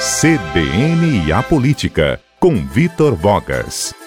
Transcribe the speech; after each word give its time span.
CBN 0.00 1.26
e 1.26 1.30
a 1.30 1.42
Política, 1.42 2.18
com 2.38 2.66
Vitor 2.66 3.14
Vogas. 3.14 3.99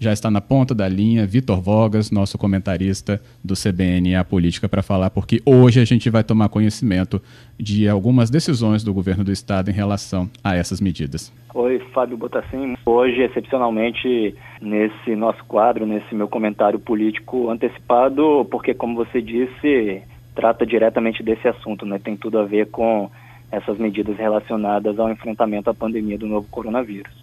Já 0.00 0.12
está 0.12 0.30
na 0.30 0.40
ponta 0.40 0.76
da 0.76 0.88
linha 0.88 1.26
Vitor 1.26 1.60
Vogas, 1.60 2.12
nosso 2.12 2.38
comentarista 2.38 3.20
do 3.42 3.54
CBN 3.54 4.14
a 4.14 4.22
Política, 4.22 4.68
para 4.68 4.80
falar, 4.80 5.10
porque 5.10 5.42
hoje 5.44 5.80
a 5.80 5.84
gente 5.84 6.08
vai 6.08 6.22
tomar 6.22 6.48
conhecimento 6.48 7.20
de 7.58 7.88
algumas 7.88 8.30
decisões 8.30 8.84
do 8.84 8.94
governo 8.94 9.24
do 9.24 9.32
estado 9.32 9.70
em 9.70 9.74
relação 9.74 10.30
a 10.44 10.54
essas 10.54 10.80
medidas. 10.80 11.32
Oi, 11.52 11.80
Fábio 11.92 12.16
Botassin. 12.16 12.76
Hoje, 12.86 13.22
excepcionalmente, 13.22 14.36
nesse 14.62 15.16
nosso 15.16 15.44
quadro, 15.46 15.84
nesse 15.84 16.14
meu 16.14 16.28
comentário 16.28 16.78
político 16.78 17.50
antecipado, 17.50 18.46
porque, 18.52 18.72
como 18.74 18.94
você 18.94 19.20
disse, 19.20 20.00
trata 20.32 20.64
diretamente 20.64 21.24
desse 21.24 21.48
assunto, 21.48 21.84
né? 21.84 21.98
Tem 21.98 22.16
tudo 22.16 22.38
a 22.38 22.44
ver 22.44 22.68
com 22.70 23.10
essas 23.50 23.76
medidas 23.78 24.16
relacionadas 24.16 24.96
ao 24.96 25.10
enfrentamento 25.10 25.68
à 25.68 25.74
pandemia 25.74 26.16
do 26.16 26.28
novo 26.28 26.46
coronavírus. 26.48 27.17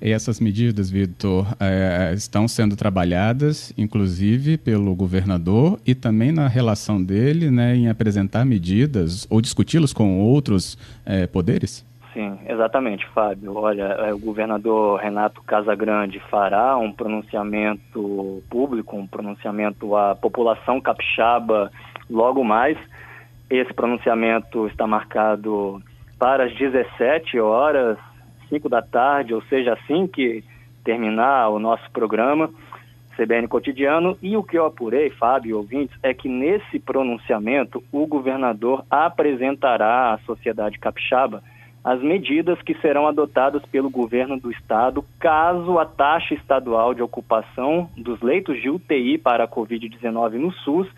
E 0.00 0.12
essas 0.12 0.40
medidas, 0.40 0.90
Vitor, 0.90 1.46
é, 1.58 2.12
estão 2.14 2.46
sendo 2.46 2.76
trabalhadas, 2.76 3.72
inclusive, 3.78 4.58
pelo 4.58 4.94
governador 4.94 5.78
e 5.86 5.94
também 5.94 6.32
na 6.32 6.46
relação 6.48 7.02
dele 7.02 7.50
né, 7.50 7.74
em 7.74 7.88
apresentar 7.88 8.44
medidas 8.44 9.26
ou 9.30 9.40
discuti-las 9.40 9.92
com 9.92 10.20
outros 10.20 10.76
é, 11.06 11.26
poderes? 11.26 11.84
Sim, 12.12 12.38
exatamente, 12.48 13.04
Fábio. 13.08 13.56
Olha, 13.56 13.82
é, 13.82 14.14
o 14.14 14.18
governador 14.18 15.00
Renato 15.00 15.42
Casagrande 15.42 16.20
fará 16.30 16.76
um 16.76 16.92
pronunciamento 16.92 18.42
público, 18.48 18.96
um 18.96 19.06
pronunciamento 19.06 19.96
à 19.96 20.14
população 20.14 20.80
capixaba 20.80 21.72
logo 22.08 22.44
mais. 22.44 22.78
Esse 23.50 23.74
pronunciamento 23.74 24.66
está 24.68 24.86
marcado 24.86 25.82
para 26.16 26.44
as 26.44 26.54
17 26.54 27.40
horas 27.40 27.98
5 28.54 28.68
da 28.68 28.80
tarde, 28.80 29.34
ou 29.34 29.42
seja, 29.42 29.72
assim 29.72 30.06
que 30.06 30.44
terminar 30.84 31.48
o 31.48 31.58
nosso 31.58 31.90
programa, 31.90 32.50
CBN 33.16 33.48
Cotidiano. 33.48 34.16
E 34.22 34.36
o 34.36 34.42
que 34.42 34.56
eu 34.56 34.66
apurei, 34.66 35.10
Fábio 35.10 35.56
ouvintes, 35.56 35.96
é 36.02 36.14
que 36.14 36.28
nesse 36.28 36.78
pronunciamento 36.78 37.82
o 37.90 38.06
governador 38.06 38.84
apresentará 38.90 40.14
à 40.14 40.18
sociedade 40.18 40.78
capixaba 40.78 41.42
as 41.82 42.00
medidas 42.00 42.60
que 42.62 42.74
serão 42.80 43.06
adotadas 43.06 43.62
pelo 43.66 43.90
governo 43.90 44.40
do 44.40 44.50
estado 44.50 45.04
caso 45.18 45.78
a 45.78 45.84
taxa 45.84 46.32
estadual 46.32 46.94
de 46.94 47.02
ocupação 47.02 47.90
dos 47.94 48.22
leitos 48.22 48.60
de 48.62 48.70
UTI 48.70 49.18
para 49.18 49.44
a 49.44 49.48
Covid-19 49.48 50.32
no 50.32 50.50
SUS 50.50 50.88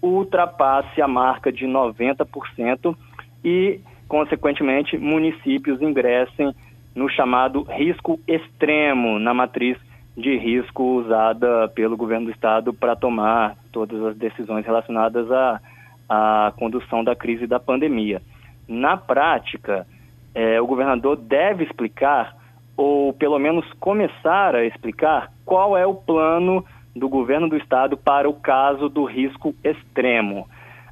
ultrapasse 0.00 1.02
a 1.02 1.08
marca 1.08 1.50
de 1.50 1.66
90% 1.66 2.96
e, 3.44 3.80
consequentemente, 4.06 4.96
municípios 4.96 5.82
ingressem 5.82 6.54
no 6.94 7.08
chamado 7.08 7.62
risco 7.62 8.18
extremo, 8.26 9.18
na 9.18 9.32
matriz 9.32 9.78
de 10.16 10.36
risco 10.36 10.82
usada 10.82 11.68
pelo 11.68 11.96
governo 11.96 12.26
do 12.26 12.32
estado 12.32 12.72
para 12.72 12.96
tomar 12.96 13.56
todas 13.72 14.02
as 14.04 14.16
decisões 14.16 14.66
relacionadas 14.66 15.30
à, 15.30 15.60
à 16.08 16.52
condução 16.56 17.02
da 17.02 17.14
crise 17.14 17.46
da 17.46 17.60
pandemia. 17.60 18.20
Na 18.68 18.96
prática, 18.96 19.86
é, 20.34 20.60
o 20.60 20.66
governador 20.66 21.16
deve 21.16 21.64
explicar, 21.64 22.36
ou 22.76 23.12
pelo 23.12 23.38
menos 23.38 23.64
começar 23.74 24.54
a 24.54 24.64
explicar, 24.64 25.30
qual 25.44 25.76
é 25.76 25.86
o 25.86 25.94
plano 25.94 26.64
do 26.94 27.08
governo 27.08 27.48
do 27.48 27.56
estado 27.56 27.96
para 27.96 28.28
o 28.28 28.34
caso 28.34 28.88
do 28.88 29.04
risco 29.04 29.54
extremo. 29.64 30.48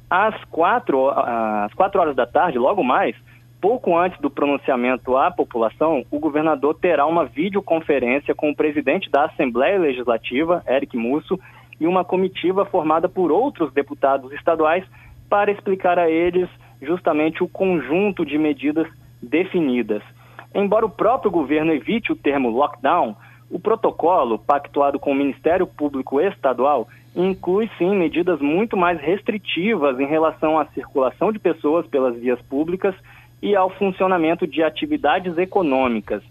Às 0.09 0.43
quatro, 0.45 1.09
às 1.09 1.73
quatro 1.73 2.01
horas 2.01 2.15
da 2.15 2.25
tarde, 2.25 2.57
logo 2.57 2.83
mais, 2.83 3.15
pouco 3.61 3.97
antes 3.97 4.19
do 4.19 4.29
pronunciamento 4.29 5.15
à 5.17 5.29
população, 5.31 6.05
o 6.09 6.19
governador 6.19 6.75
terá 6.75 7.05
uma 7.05 7.25
videoconferência 7.25 8.33
com 8.33 8.49
o 8.49 8.55
presidente 8.55 9.09
da 9.09 9.25
Assembleia 9.25 9.77
Legislativa, 9.77 10.63
Eric 10.67 10.95
Musso, 10.97 11.39
e 11.79 11.87
uma 11.87 12.03
comitiva 12.03 12.65
formada 12.65 13.07
por 13.07 13.31
outros 13.31 13.71
deputados 13.73 14.31
estaduais 14.33 14.83
para 15.29 15.51
explicar 15.51 15.97
a 15.97 16.09
eles 16.09 16.49
justamente 16.81 17.43
o 17.43 17.47
conjunto 17.47 18.25
de 18.25 18.37
medidas 18.37 18.87
definidas. 19.21 20.01
Embora 20.53 20.85
o 20.85 20.89
próprio 20.89 21.31
governo 21.31 21.71
evite 21.71 22.11
o 22.11 22.15
termo 22.15 22.49
lockdown, 22.49 23.15
o 23.49 23.59
protocolo, 23.59 24.37
pactuado 24.39 24.99
com 24.99 25.11
o 25.11 25.15
Ministério 25.15 25.65
Público 25.65 26.19
Estadual, 26.19 26.87
inclui 27.15 27.69
sim 27.77 27.95
medidas 27.95 28.39
muito 28.39 28.77
mais 28.77 28.99
restritivas 28.99 29.99
em 29.99 30.05
relação 30.05 30.59
à 30.59 30.65
circulação 30.67 31.31
de 31.31 31.39
pessoas 31.39 31.85
pelas 31.87 32.15
vias 32.15 32.41
públicas 32.43 32.95
e 33.41 33.55
ao 33.55 33.69
funcionamento 33.69 34.45
de 34.45 34.63
atividades 34.63 35.37
econômicas. 35.37 36.23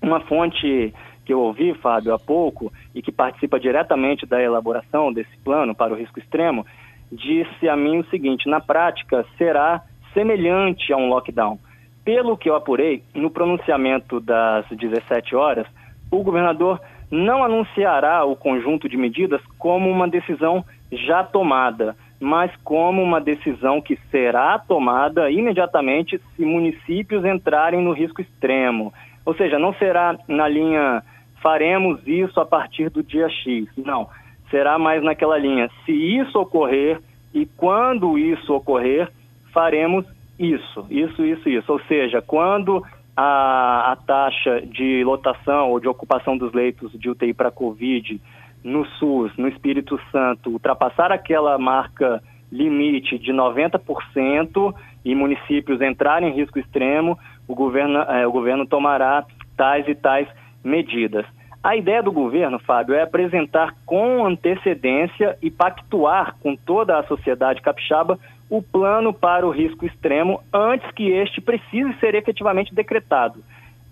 Uma 0.00 0.20
fonte 0.20 0.94
que 1.24 1.32
eu 1.32 1.40
ouvi, 1.40 1.74
Fábio, 1.74 2.14
há 2.14 2.18
pouco, 2.18 2.72
e 2.94 3.02
que 3.02 3.10
participa 3.10 3.58
diretamente 3.58 4.24
da 4.24 4.40
elaboração 4.40 5.12
desse 5.12 5.36
plano 5.38 5.74
para 5.74 5.92
o 5.92 5.96
risco 5.96 6.20
extremo, 6.20 6.64
disse 7.10 7.68
a 7.68 7.76
mim 7.76 7.98
o 7.98 8.06
seguinte: 8.06 8.48
na 8.48 8.60
prática, 8.60 9.26
será 9.36 9.82
semelhante 10.14 10.92
a 10.92 10.96
um 10.96 11.08
lockdown. 11.08 11.58
Pelo 12.04 12.36
que 12.36 12.48
eu 12.48 12.54
apurei, 12.54 13.02
no 13.12 13.30
pronunciamento 13.30 14.20
das 14.20 14.64
17 14.68 15.34
horas, 15.34 15.66
o 16.10 16.22
governador 16.22 16.80
não 17.10 17.42
anunciará 17.42 18.24
o 18.24 18.36
conjunto 18.36 18.88
de 18.88 18.96
medidas 18.96 19.40
como 19.58 19.90
uma 19.90 20.08
decisão 20.08 20.64
já 20.92 21.24
tomada, 21.24 21.96
mas 22.20 22.50
como 22.64 23.02
uma 23.02 23.20
decisão 23.20 23.80
que 23.80 23.96
será 24.10 24.58
tomada 24.58 25.30
imediatamente 25.30 26.20
se 26.34 26.44
municípios 26.44 27.24
entrarem 27.24 27.82
no 27.82 27.92
risco 27.92 28.20
extremo. 28.20 28.92
Ou 29.24 29.34
seja, 29.34 29.58
não 29.58 29.74
será 29.74 30.18
na 30.28 30.48
linha 30.48 31.02
faremos 31.42 32.00
isso 32.06 32.40
a 32.40 32.46
partir 32.46 32.90
do 32.90 33.02
dia 33.02 33.28
X. 33.28 33.68
Não. 33.76 34.08
Será 34.50 34.78
mais 34.78 35.02
naquela 35.02 35.38
linha. 35.38 35.70
Se 35.84 35.92
isso 35.92 36.38
ocorrer 36.38 37.00
e 37.34 37.46
quando 37.46 38.18
isso 38.18 38.54
ocorrer, 38.54 39.10
faremos 39.52 40.04
isso, 40.38 40.86
isso, 40.90 41.24
isso, 41.24 41.48
isso. 41.48 41.72
Ou 41.72 41.80
seja, 41.82 42.22
quando 42.22 42.82
a, 43.16 43.92
a 43.92 43.96
taxa 43.96 44.60
de 44.60 45.02
lotação 45.04 45.70
ou 45.70 45.80
de 45.80 45.88
ocupação 45.88 46.36
dos 46.36 46.52
leitos 46.52 46.92
de 46.92 47.08
UTI 47.08 47.32
para 47.32 47.50
Covid 47.50 48.20
no 48.64 48.84
SUS, 48.98 49.32
no 49.36 49.48
Espírito 49.48 49.98
Santo, 50.10 50.50
ultrapassar 50.50 51.12
aquela 51.12 51.58
marca 51.58 52.22
limite 52.50 53.18
de 53.18 53.32
90% 53.32 54.74
e 55.04 55.14
municípios 55.14 55.80
entrarem 55.80 56.30
em 56.30 56.34
risco 56.34 56.58
extremo, 56.58 57.18
o 57.46 57.54
governo, 57.54 57.98
é, 57.98 58.26
o 58.26 58.32
governo 58.32 58.66
tomará 58.66 59.24
tais 59.56 59.86
e 59.88 59.94
tais 59.94 60.28
medidas. 60.64 61.26
A 61.62 61.74
ideia 61.74 62.02
do 62.02 62.12
governo, 62.12 62.58
Fábio, 62.60 62.94
é 62.94 63.02
apresentar 63.02 63.74
com 63.84 64.24
antecedência 64.24 65.36
e 65.42 65.50
pactuar 65.50 66.36
com 66.40 66.54
toda 66.54 66.98
a 66.98 67.02
sociedade 67.04 67.60
capixaba 67.60 68.18
o 68.48 68.62
plano 68.62 69.12
para 69.12 69.44
o 69.44 69.50
risco 69.50 69.84
extremo 69.84 70.40
antes 70.52 70.88
que 70.92 71.10
este 71.10 71.40
precise 71.40 71.92
ser 71.98 72.14
efetivamente 72.14 72.72
decretado. 72.72 73.42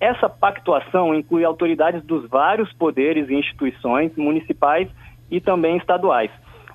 Essa 0.04 0.28
pactuação 0.28 1.14
inclui 1.14 1.46
autoridades 1.46 2.04
dos 2.04 2.28
vários 2.28 2.70
poderes 2.74 3.26
e 3.30 3.34
instituições 3.34 4.14
municipais 4.18 4.86
e 5.30 5.40
também 5.40 5.78
estaduais. 5.78 6.30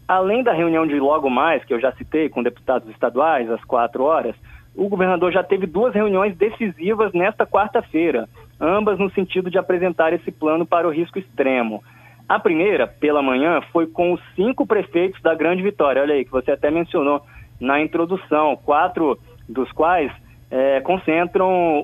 Além 0.07 0.41
da 0.41 0.51
reunião 0.51 0.87
de 0.87 0.99
logo 0.99 1.29
mais, 1.29 1.63
que 1.63 1.71
eu 1.71 1.79
já 1.79 1.91
citei, 1.91 2.27
com 2.27 2.41
deputados 2.41 2.89
estaduais, 2.89 3.47
às 3.51 3.63
quatro 3.63 4.03
horas, 4.03 4.35
o 4.75 4.89
governador 4.89 5.31
já 5.31 5.43
teve 5.43 5.67
duas 5.67 5.93
reuniões 5.93 6.35
decisivas 6.35 7.13
nesta 7.13 7.45
quarta-feira, 7.45 8.27
ambas 8.59 8.97
no 8.97 9.11
sentido 9.11 9.51
de 9.51 9.59
apresentar 9.59 10.11
esse 10.11 10.31
plano 10.31 10.65
para 10.65 10.87
o 10.87 10.91
risco 10.91 11.19
extremo. 11.19 11.83
A 12.27 12.39
primeira, 12.39 12.87
pela 12.87 13.21
manhã, 13.21 13.61
foi 13.71 13.85
com 13.85 14.11
os 14.13 14.21
cinco 14.35 14.65
prefeitos 14.65 15.21
da 15.21 15.35
Grande 15.35 15.61
Vitória, 15.61 16.01
olha 16.01 16.15
aí, 16.15 16.25
que 16.25 16.31
você 16.31 16.49
até 16.49 16.71
mencionou 16.71 17.21
na 17.61 17.79
introdução, 17.79 18.55
quatro 18.55 19.19
dos 19.47 19.71
quais 19.71 20.11
é, 20.51 20.81
concentram 20.81 21.83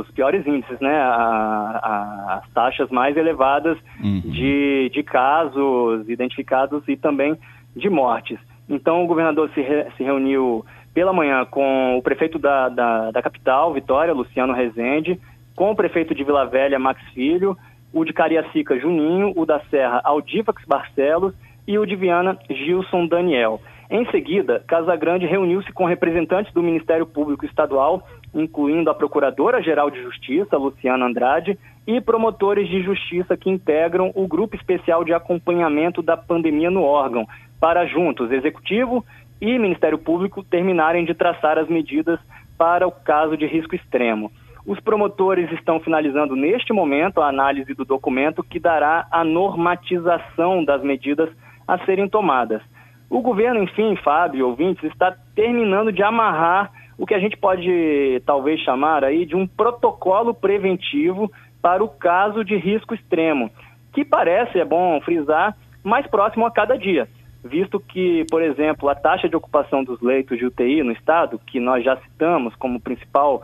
os 0.00 0.10
piores 0.10 0.46
índices, 0.46 0.78
né? 0.80 0.96
A, 0.98 1.80
a, 1.82 2.34
as 2.38 2.52
taxas 2.52 2.90
mais 2.90 3.16
elevadas 3.16 3.78
uhum. 4.02 4.20
de, 4.20 4.90
de 4.92 5.02
casos 5.02 6.08
identificados 6.08 6.82
e 6.88 6.96
também 6.96 7.36
de 7.74 7.88
mortes. 7.88 8.38
Então, 8.68 9.04
o 9.04 9.06
governador 9.06 9.50
se, 9.54 9.60
re, 9.60 9.86
se 9.96 10.02
reuniu 10.02 10.64
pela 10.92 11.12
manhã 11.12 11.44
com 11.44 11.96
o 11.96 12.02
prefeito 12.02 12.38
da, 12.38 12.68
da, 12.68 13.10
da, 13.10 13.22
capital, 13.22 13.72
Vitória, 13.72 14.12
Luciano 14.12 14.52
Rezende, 14.52 15.18
com 15.54 15.70
o 15.70 15.76
prefeito 15.76 16.14
de 16.14 16.24
Vila 16.24 16.44
Velha, 16.44 16.78
Max 16.78 17.00
Filho, 17.14 17.56
o 17.92 18.04
de 18.04 18.12
Cariacica, 18.12 18.78
Juninho, 18.78 19.32
o 19.36 19.46
da 19.46 19.60
Serra, 19.70 20.00
Aldifax 20.04 20.64
Barcelos 20.66 21.34
e 21.66 21.78
o 21.78 21.86
de 21.86 21.96
Viana, 21.96 22.36
Gilson 22.50 23.06
Daniel. 23.06 23.60
Em 23.90 24.04
seguida, 24.10 24.62
Casagrande 24.66 25.24
reuniu-se 25.24 25.72
com 25.72 25.86
representantes 25.86 26.52
do 26.52 26.62
Ministério 26.62 27.06
Público 27.06 27.46
Estadual, 27.46 28.06
incluindo 28.34 28.90
a 28.90 28.94
Procuradora-Geral 28.94 29.90
de 29.90 30.02
Justiça, 30.02 30.58
Luciana 30.58 31.06
Andrade, 31.06 31.58
e 31.86 31.98
promotores 31.98 32.68
de 32.68 32.82
justiça 32.82 33.34
que 33.34 33.48
integram 33.48 34.12
o 34.14 34.28
Grupo 34.28 34.54
Especial 34.54 35.04
de 35.04 35.14
Acompanhamento 35.14 36.02
da 36.02 36.18
Pandemia 36.18 36.70
no 36.70 36.82
órgão, 36.82 37.26
para 37.58 37.86
juntos, 37.86 38.30
Executivo 38.30 39.02
e 39.40 39.58
Ministério 39.58 39.96
Público, 39.96 40.44
terminarem 40.44 41.06
de 41.06 41.14
traçar 41.14 41.56
as 41.56 41.66
medidas 41.66 42.20
para 42.58 42.86
o 42.86 42.92
caso 42.92 43.38
de 43.38 43.46
risco 43.46 43.74
extremo. 43.74 44.30
Os 44.66 44.78
promotores 44.80 45.50
estão 45.52 45.80
finalizando 45.80 46.36
neste 46.36 46.74
momento 46.74 47.22
a 47.22 47.28
análise 47.28 47.72
do 47.72 47.86
documento 47.86 48.44
que 48.44 48.60
dará 48.60 49.06
a 49.10 49.24
normatização 49.24 50.62
das 50.62 50.82
medidas 50.82 51.30
a 51.66 51.78
serem 51.86 52.06
tomadas. 52.06 52.60
O 53.10 53.20
governo, 53.22 53.62
enfim, 53.62 53.96
Fábio, 53.96 54.48
ouvintes, 54.48 54.84
está 54.84 55.16
terminando 55.34 55.92
de 55.92 56.02
amarrar 56.02 56.70
o 56.98 57.06
que 57.06 57.14
a 57.14 57.18
gente 57.18 57.36
pode 57.36 58.20
talvez 58.26 58.60
chamar 58.60 59.04
aí 59.04 59.24
de 59.24 59.36
um 59.36 59.46
protocolo 59.46 60.34
preventivo 60.34 61.30
para 61.62 61.82
o 61.82 61.88
caso 61.88 62.44
de 62.44 62.56
risco 62.56 62.94
extremo, 62.94 63.50
que 63.92 64.04
parece, 64.04 64.58
é 64.58 64.64
bom 64.64 65.00
frisar, 65.00 65.56
mais 65.82 66.06
próximo 66.06 66.44
a 66.44 66.50
cada 66.50 66.76
dia, 66.76 67.08
visto 67.42 67.80
que, 67.80 68.26
por 68.30 68.42
exemplo, 68.42 68.88
a 68.88 68.94
taxa 68.94 69.28
de 69.28 69.36
ocupação 69.36 69.82
dos 69.82 70.00
leitos 70.02 70.38
de 70.38 70.44
UTI 70.44 70.82
no 70.82 70.92
estado, 70.92 71.40
que 71.46 71.58
nós 71.58 71.84
já 71.84 71.96
citamos 71.96 72.54
como 72.56 72.80
principal 72.80 73.42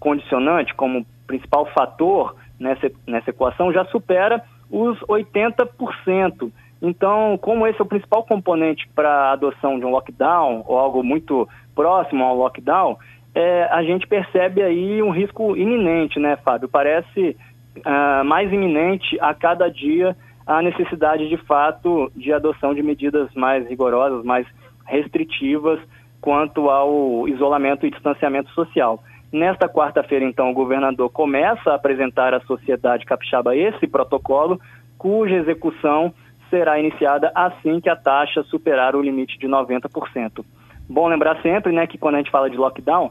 condicionante, 0.00 0.74
como 0.74 1.06
principal 1.26 1.66
fator 1.66 2.34
nessa, 2.58 2.90
nessa 3.06 3.30
equação, 3.30 3.72
já 3.72 3.84
supera 3.86 4.42
os 4.70 4.98
80%. 5.00 6.50
Então, 6.86 7.38
como 7.40 7.66
esse 7.66 7.80
é 7.80 7.82
o 7.82 7.88
principal 7.88 8.24
componente 8.24 8.86
para 8.94 9.08
a 9.08 9.32
adoção 9.32 9.78
de 9.78 9.86
um 9.86 9.90
lockdown 9.90 10.62
ou 10.66 10.78
algo 10.78 11.02
muito 11.02 11.48
próximo 11.74 12.22
ao 12.22 12.36
lockdown, 12.36 12.98
é, 13.34 13.64
a 13.70 13.82
gente 13.82 14.06
percebe 14.06 14.62
aí 14.62 15.02
um 15.02 15.08
risco 15.08 15.56
iminente, 15.56 16.20
né, 16.20 16.36
Fábio? 16.44 16.68
Parece 16.68 17.34
uh, 17.78 18.24
mais 18.26 18.52
iminente 18.52 19.18
a 19.18 19.32
cada 19.32 19.70
dia 19.70 20.14
a 20.46 20.60
necessidade, 20.60 21.26
de 21.26 21.38
fato, 21.38 22.12
de 22.14 22.30
adoção 22.34 22.74
de 22.74 22.82
medidas 22.82 23.32
mais 23.34 23.66
rigorosas, 23.66 24.22
mais 24.22 24.46
restritivas 24.84 25.80
quanto 26.20 26.68
ao 26.68 27.26
isolamento 27.26 27.86
e 27.86 27.90
distanciamento 27.90 28.50
social. 28.50 29.02
Nesta 29.32 29.70
quarta-feira, 29.70 30.22
então, 30.26 30.50
o 30.50 30.54
governador 30.54 31.08
começa 31.10 31.70
a 31.70 31.76
apresentar 31.76 32.34
à 32.34 32.40
sociedade 32.40 33.06
capixaba 33.06 33.56
esse 33.56 33.86
protocolo, 33.86 34.60
cuja 34.98 35.36
execução 35.36 36.12
será 36.54 36.78
iniciada 36.78 37.32
assim 37.34 37.80
que 37.80 37.88
a 37.88 37.96
taxa 37.96 38.44
superar 38.44 38.94
o 38.94 39.02
limite 39.02 39.36
de 39.36 39.48
90%. 39.48 40.44
Bom 40.88 41.08
lembrar 41.08 41.42
sempre 41.42 41.72
né, 41.72 41.84
que 41.84 41.98
quando 41.98 42.14
a 42.14 42.18
gente 42.18 42.30
fala 42.30 42.48
de 42.48 42.56
lockdown, 42.56 43.10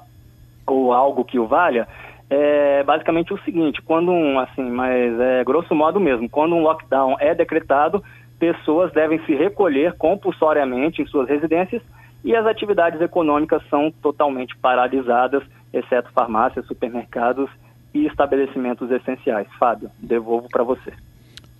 ou 0.66 0.94
algo 0.94 1.26
que 1.26 1.38
o 1.38 1.46
valha, 1.46 1.86
é 2.30 2.82
basicamente 2.84 3.34
o 3.34 3.40
seguinte, 3.40 3.82
quando 3.82 4.14
um, 4.14 4.40
assim, 4.40 4.64
mas 4.64 5.20
é 5.20 5.44
grosso 5.44 5.76
modo 5.76 6.00
mesmo, 6.00 6.30
quando 6.30 6.56
um 6.56 6.62
lockdown 6.62 7.18
é 7.20 7.36
decretado, 7.36 8.02
pessoas 8.40 8.94
devem 8.94 9.20
se 9.26 9.36
recolher 9.36 9.94
compulsoriamente 9.98 11.02
em 11.02 11.06
suas 11.06 11.28
residências 11.28 11.82
e 12.24 12.34
as 12.34 12.46
atividades 12.46 13.02
econômicas 13.02 13.62
são 13.70 13.92
totalmente 14.02 14.56
paralisadas, 14.56 15.44
exceto 15.74 16.10
farmácias, 16.14 16.66
supermercados 16.66 17.50
e 17.94 18.06
estabelecimentos 18.06 18.90
essenciais. 18.90 19.48
Fábio, 19.60 19.92
devolvo 20.00 20.48
para 20.48 20.64
você. 20.64 20.94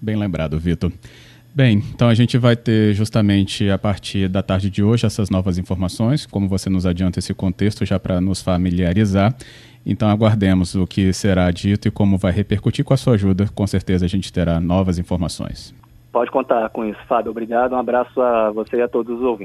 Bem 0.02 0.16
lembrado, 0.16 0.58
Vitor. 0.58 0.92
Bem, 1.56 1.84
então 1.94 2.10
a 2.10 2.16
gente 2.16 2.36
vai 2.36 2.56
ter 2.56 2.94
justamente 2.94 3.70
a 3.70 3.78
partir 3.78 4.28
da 4.28 4.42
tarde 4.42 4.72
de 4.72 4.82
hoje 4.82 5.06
essas 5.06 5.30
novas 5.30 5.60
informações, 5.60 6.26
como 6.26 6.48
você 6.48 6.68
nos 6.68 6.84
adianta 6.84 7.20
esse 7.20 7.32
contexto 7.32 7.86
já 7.86 8.00
para 8.00 8.20
nos 8.20 8.42
familiarizar. 8.42 9.36
Então 9.86 10.10
aguardemos 10.10 10.74
o 10.74 10.88
que 10.88 11.14
será 11.14 11.52
dito 11.52 11.88
e 11.88 11.92
como 11.92 12.18
vai 12.18 12.32
repercutir 12.32 12.84
com 12.84 12.96
a 12.96 12.98
sua 12.98 13.14
ajuda. 13.14 13.48
Com 13.54 13.68
certeza 13.68 14.06
a 14.06 14.10
gente 14.10 14.34
terá 14.34 14.60
novas 14.60 14.98
informações. 14.98 15.76
Pode 16.12 16.32
contar 16.32 16.70
com 16.70 16.86
isso, 16.86 17.00
Fábio. 17.08 17.32
Obrigado. 17.32 17.74
Um 17.74 17.80
abraço 17.80 18.20
a 18.20 18.50
você 18.52 18.78
e 18.78 18.82
a 18.82 18.88
todos 18.88 19.18
os 19.18 19.24
ouvintes. 19.24 19.42